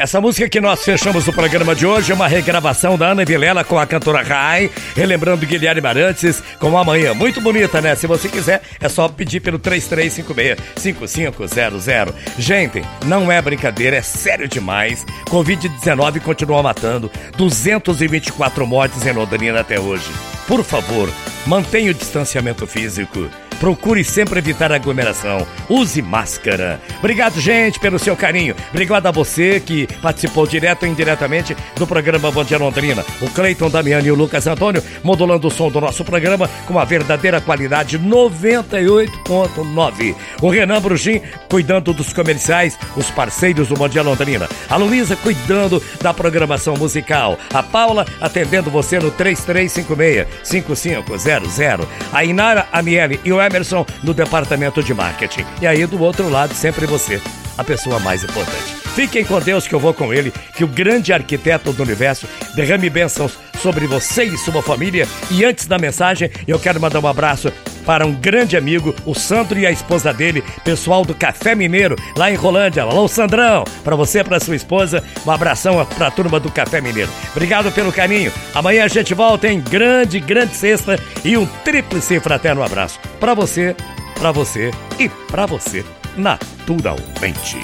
Essa 0.00 0.18
música 0.18 0.48
que 0.48 0.62
nós 0.62 0.82
fechamos 0.82 1.28
o 1.28 1.32
programa 1.32 1.74
de 1.74 1.84
hoje 1.84 2.10
é 2.10 2.14
uma 2.14 2.26
regravação 2.26 2.96
da 2.96 3.08
Ana 3.08 3.22
Vilela 3.22 3.62
com 3.62 3.78
a 3.78 3.86
cantora 3.86 4.22
Rai, 4.22 4.70
relembrando 4.96 5.44
Guilherme 5.44 5.86
Arantes 5.86 6.42
com 6.58 6.78
Amanhã. 6.78 7.12
Muito 7.12 7.38
bonita, 7.42 7.82
né? 7.82 7.94
Se 7.94 8.06
você 8.06 8.26
quiser, 8.26 8.62
é 8.80 8.88
só 8.88 9.10
pedir 9.10 9.40
pelo 9.40 9.58
3356-5500. 9.58 12.14
Gente, 12.38 12.82
não 13.04 13.30
é 13.30 13.42
brincadeira, 13.42 13.96
é 13.96 14.00
sério 14.00 14.48
demais. 14.48 15.04
Covid-19 15.28 16.22
continua 16.22 16.62
matando 16.62 17.10
224 17.36 18.66
mortes 18.66 19.04
em 19.04 19.12
Londrina 19.12 19.60
até 19.60 19.78
hoje. 19.78 20.10
Por 20.48 20.64
favor, 20.64 21.10
mantenha 21.46 21.90
o 21.90 21.94
distanciamento 21.94 22.66
físico. 22.66 23.28
Procure 23.60 24.02
sempre 24.02 24.38
evitar 24.38 24.72
aglomeração. 24.72 25.46
Use 25.68 26.00
máscara. 26.00 26.80
Obrigado, 26.98 27.38
gente, 27.38 27.78
pelo 27.78 27.98
seu 27.98 28.16
carinho. 28.16 28.56
Obrigado 28.70 29.06
a 29.06 29.10
você 29.10 29.60
que 29.60 29.86
participou 30.00 30.46
direto 30.46 30.84
ou 30.84 30.88
indiretamente 30.88 31.54
do 31.76 31.86
programa 31.86 32.30
Bom 32.30 32.42
Dia 32.42 32.56
Londrina. 32.56 33.04
O 33.20 33.28
Cleiton 33.28 33.68
Damiani 33.68 34.08
e 34.08 34.10
o 34.10 34.14
Lucas 34.14 34.46
Antônio 34.46 34.82
modulando 35.04 35.48
o 35.48 35.50
som 35.50 35.70
do 35.70 35.78
nosso 35.78 36.02
programa 36.04 36.48
com 36.66 36.72
uma 36.72 36.86
verdadeira 36.86 37.38
qualidade 37.38 37.98
98.9. 37.98 40.14
O 40.40 40.48
Renan 40.48 40.80
Brugim 40.80 41.20
cuidando 41.48 41.92
dos 41.92 42.14
comerciais, 42.14 42.78
os 42.96 43.10
parceiros 43.10 43.68
do 43.68 43.74
Bom 43.74 43.88
Dia 43.88 44.02
Londrina. 44.02 44.48
A 44.70 44.76
Luísa 44.76 45.16
cuidando 45.16 45.82
da 46.00 46.14
programação 46.14 46.76
musical. 46.76 47.36
A 47.52 47.62
Paula 47.62 48.06
atendendo 48.20 48.70
você 48.70 48.98
no 48.98 49.12
3356-5500. 49.12 51.86
A 52.12 52.24
Inara 52.24 52.66
Amiele 52.72 53.20
e 53.24 53.32
o 53.32 53.40
Emerson 53.50 53.84
no 54.02 54.14
departamento 54.14 54.82
de 54.82 54.94
marketing. 54.94 55.44
E 55.60 55.66
aí 55.66 55.84
do 55.84 56.00
outro 56.00 56.28
lado, 56.28 56.54
sempre 56.54 56.86
você, 56.86 57.20
a 57.58 57.64
pessoa 57.64 57.98
mais 57.98 58.22
importante. 58.22 58.79
Fiquem 58.94 59.24
com 59.24 59.40
Deus 59.40 59.66
que 59.66 59.74
eu 59.74 59.80
vou 59.80 59.94
com 59.94 60.12
ele, 60.12 60.32
que 60.56 60.64
o 60.64 60.68
grande 60.68 61.12
arquiteto 61.12 61.72
do 61.72 61.82
universo 61.82 62.26
derrame 62.54 62.90
bênçãos 62.90 63.38
sobre 63.62 63.86
você 63.86 64.24
e 64.24 64.36
sua 64.36 64.62
família. 64.62 65.06
E 65.30 65.44
antes 65.44 65.66
da 65.66 65.78
mensagem, 65.78 66.30
eu 66.46 66.58
quero 66.58 66.80
mandar 66.80 67.00
um 67.00 67.06
abraço 67.06 67.52
para 67.86 68.06
um 68.06 68.12
grande 68.12 68.56
amigo, 68.56 68.94
o 69.04 69.14
Sandro 69.14 69.58
e 69.58 69.66
a 69.66 69.70
esposa 69.70 70.12
dele, 70.12 70.44
pessoal 70.64 71.04
do 71.04 71.14
Café 71.14 71.54
Mineiro, 71.54 71.96
lá 72.16 72.30
em 72.30 72.34
Rolândia. 72.34 72.82
Alô, 72.82 73.08
Sandrão! 73.08 73.64
Para 73.82 73.96
você 73.96 74.22
para 74.22 74.40
sua 74.40 74.56
esposa, 74.56 75.02
um 75.26 75.30
abração 75.30 75.84
para 75.96 76.08
a 76.08 76.10
turma 76.10 76.38
do 76.38 76.50
Café 76.50 76.80
Mineiro. 76.80 77.10
Obrigado 77.30 77.72
pelo 77.72 77.92
carinho. 77.92 78.32
Amanhã 78.54 78.84
a 78.84 78.88
gente 78.88 79.14
volta 79.14 79.48
em 79.48 79.60
grande, 79.60 80.20
grande 80.20 80.54
sexta 80.54 80.98
e 81.24 81.36
um 81.36 81.46
tríplice 81.64 82.20
fraterno 82.20 82.62
abraço 82.62 83.00
para 83.18 83.34
você, 83.34 83.74
para 84.18 84.30
você 84.30 84.70
e 84.98 85.08
para 85.08 85.46
você, 85.46 85.84
naturalmente. 86.16 87.58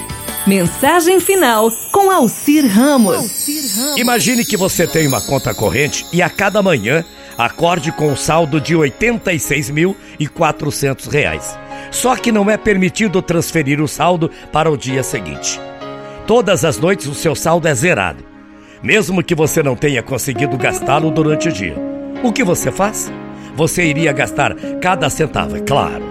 Mensagem 0.47 1.19
final 1.19 1.69
com 1.91 2.09
Alcir 2.09 2.65
Ramos. 2.65 3.45
Imagine 3.97 4.45
que 4.45 4.55
você 4.55 4.87
tem 4.87 5.05
uma 5.05 5.19
conta 5.19 5.53
corrente 5.53 6.05
e 6.13 6.21
a 6.21 6.29
cada 6.29 6.63
manhã 6.63 7.03
acorde 7.37 7.91
com 7.91 8.07
um 8.07 8.15
saldo 8.15 8.61
de 8.61 8.73
R$ 8.73 8.89
86.400. 8.89 11.57
Só 11.91 12.15
que 12.15 12.31
não 12.31 12.49
é 12.49 12.55
permitido 12.55 13.21
transferir 13.21 13.81
o 13.81 13.89
saldo 13.89 14.31
para 14.49 14.71
o 14.71 14.77
dia 14.77 15.03
seguinte. 15.03 15.59
Todas 16.25 16.63
as 16.63 16.77
noites 16.77 17.07
o 17.07 17.13
seu 17.13 17.35
saldo 17.35 17.67
é 17.67 17.75
zerado, 17.75 18.23
mesmo 18.81 19.21
que 19.21 19.35
você 19.35 19.61
não 19.61 19.75
tenha 19.75 20.01
conseguido 20.01 20.55
gastá-lo 20.55 21.11
durante 21.11 21.49
o 21.49 21.51
dia. 21.51 21.75
O 22.23 22.31
que 22.31 22.45
você 22.45 22.71
faz? 22.71 23.11
Você 23.53 23.83
iria 23.83 24.13
gastar 24.13 24.55
cada 24.79 25.09
centavo, 25.09 25.57
é 25.57 25.59
claro. 25.59 26.05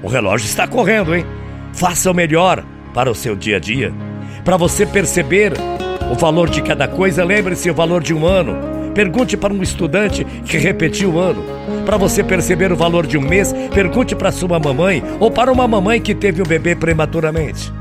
O 0.00 0.06
relógio 0.06 0.46
está 0.46 0.68
correndo, 0.68 1.12
hein? 1.12 1.26
Faça 1.72 2.08
o 2.08 2.14
melhor 2.14 2.64
para 2.94 3.10
o 3.10 3.16
seu 3.16 3.34
dia 3.34 3.56
a 3.56 3.60
dia. 3.60 3.92
Para 4.44 4.56
você 4.56 4.86
perceber 4.86 5.52
o 6.08 6.14
valor 6.14 6.48
de 6.48 6.62
cada 6.62 6.86
coisa, 6.86 7.24
lembre-se 7.24 7.68
o 7.68 7.74
valor 7.74 8.00
de 8.00 8.14
um 8.14 8.24
ano. 8.24 8.69
Pergunte 8.94 9.36
para 9.36 9.52
um 9.52 9.62
estudante 9.62 10.24
que 10.24 10.58
repetiu 10.58 11.14
o 11.14 11.18
ano. 11.18 11.42
Para 11.86 11.96
você 11.96 12.22
perceber 12.22 12.72
o 12.72 12.76
valor 12.76 13.06
de 13.06 13.16
um 13.16 13.20
mês, 13.20 13.54
pergunte 13.72 14.14
para 14.14 14.32
sua 14.32 14.58
mamãe 14.58 15.02
ou 15.18 15.30
para 15.30 15.52
uma 15.52 15.66
mamãe 15.66 16.00
que 16.00 16.14
teve 16.14 16.42
o 16.42 16.46
bebê 16.46 16.74
prematuramente. 16.74 17.72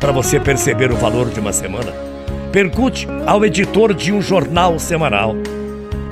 Para 0.00 0.12
você 0.12 0.40
perceber 0.40 0.90
o 0.90 0.96
valor 0.96 1.30
de 1.30 1.40
uma 1.40 1.52
semana, 1.52 1.92
pergunte 2.52 3.06
ao 3.26 3.44
editor 3.44 3.94
de 3.94 4.12
um 4.12 4.20
jornal 4.20 4.78
semanal. 4.78 5.34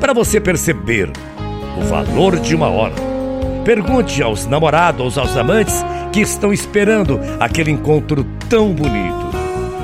Para 0.01 0.13
você 0.13 0.41
perceber 0.41 1.11
o 1.79 1.83
valor 1.83 2.39
de 2.39 2.55
uma 2.55 2.69
hora, 2.69 2.95
pergunte 3.65 4.23
aos 4.23 4.47
namorados, 4.47 5.17
aos 5.17 5.37
amantes 5.37 5.85
que 6.13 6.21
estão 6.21 6.53
esperando 6.53 7.21
aquele 7.41 7.71
encontro 7.71 8.27
tão 8.49 8.73
bonito. 8.73 9.33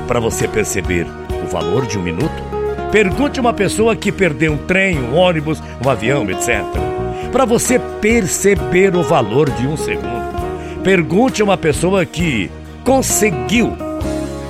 Para 0.06 0.20
você 0.20 0.46
perceber 0.46 1.06
o 1.44 1.46
valor 1.46 1.86
de 1.86 1.98
um 1.98 2.02
minuto, 2.02 2.57
Pergunte 2.90 3.38
uma 3.38 3.52
pessoa 3.52 3.94
que 3.94 4.10
perdeu 4.10 4.52
um 4.52 4.56
trem, 4.56 4.98
um 4.98 5.14
ônibus, 5.14 5.62
um 5.84 5.90
avião, 5.90 6.28
etc. 6.30 6.64
Para 7.30 7.44
você 7.44 7.78
perceber 7.78 8.96
o 8.96 9.02
valor 9.02 9.50
de 9.50 9.66
um 9.66 9.76
segundo. 9.76 10.28
Pergunte 10.82 11.42
a 11.42 11.44
uma 11.44 11.58
pessoa 11.58 12.06
que 12.06 12.50
conseguiu 12.84 13.76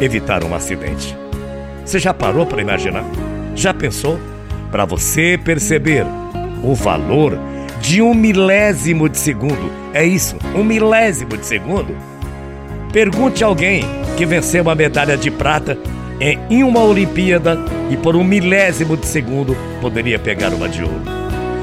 evitar 0.01 0.45
um 0.45 0.55
acidente. 0.55 1.17
Você 1.85 1.99
já 1.99 2.15
parou 2.15 2.47
para 2.47 2.63
imaginar? 2.63 3.05
Já 3.57 3.75
pensou? 3.75 4.21
Para 4.71 4.85
você 4.85 5.41
perceber 5.43 6.07
o 6.63 6.75
valor 6.75 7.37
de 7.81 8.01
um 8.01 8.15
milésimo 8.15 9.09
de 9.09 9.19
segundo. 9.19 9.73
É 9.93 10.05
isso, 10.05 10.37
um 10.55 10.63
milésimo 10.63 11.37
de 11.37 11.45
segundo. 11.45 11.97
Pergunte 12.93 13.43
a 13.43 13.49
alguém 13.49 13.85
que 14.17 14.25
venceu 14.25 14.63
uma 14.63 14.75
medalha 14.75 15.17
de 15.17 15.31
prata 15.31 15.77
em 16.21 16.65
uma 16.65 16.83
Olimpíada 16.83 17.59
e 17.91 17.97
por 17.97 18.17
um 18.17 18.25
milésimo 18.25 18.97
de 18.97 19.07
segundo 19.07 19.57
poderia 19.81 20.19
pegar 20.19 20.53
uma 20.53 20.69
de 20.69 20.83
ouro. 20.83 21.03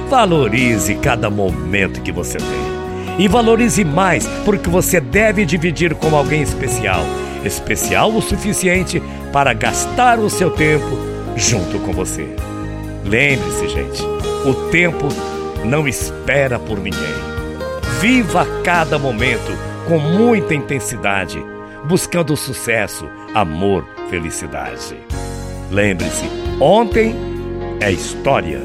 Valorize 0.09 0.95
cada 0.95 1.29
momento 1.29 2.01
que 2.01 2.11
você 2.11 2.38
tem. 2.38 2.75
E 3.17 3.27
valorize 3.27 3.83
mais, 3.83 4.27
porque 4.43 4.69
você 4.69 4.99
deve 4.99 5.45
dividir 5.45 5.95
com 5.95 6.16
alguém 6.16 6.41
especial. 6.41 7.01
Especial 7.43 8.11
o 8.11 8.21
suficiente 8.21 9.01
para 9.31 9.53
gastar 9.53 10.19
o 10.19 10.29
seu 10.29 10.51
tempo 10.51 10.97
junto 11.35 11.79
com 11.79 11.93
você. 11.93 12.27
Lembre-se, 13.03 13.69
gente, 13.69 14.03
o 14.45 14.53
tempo 14.69 15.07
não 15.63 15.87
espera 15.87 16.59
por 16.59 16.79
ninguém. 16.79 17.16
Viva 17.99 18.45
cada 18.63 18.99
momento 18.99 19.51
com 19.87 19.97
muita 19.99 20.53
intensidade, 20.53 21.43
buscando 21.85 22.35
sucesso, 22.35 23.07
amor, 23.34 23.88
felicidade. 24.09 24.97
Lembre-se, 25.72 26.26
ontem 26.59 27.16
é 27.79 27.91
história, 27.91 28.61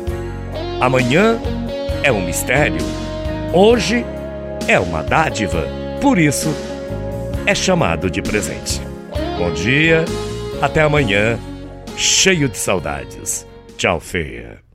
amanhã 0.80 1.38
é 2.02 2.10
um 2.10 2.24
mistério, 2.24 2.80
hoje 3.52 4.04
é 4.66 4.78
uma 4.78 5.02
dádiva, 5.02 5.66
por 6.00 6.18
isso 6.18 6.48
é 7.46 7.54
chamado 7.54 8.10
de 8.10 8.22
presente. 8.22 8.80
Bom 9.38 9.52
dia, 9.52 10.04
até 10.60 10.82
amanhã, 10.82 11.38
cheio 11.96 12.48
de 12.48 12.56
saudades. 12.56 13.46
Tchau, 13.76 13.98
feia. 14.00 14.69